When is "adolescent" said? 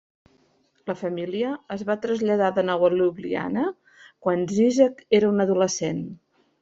5.47-6.03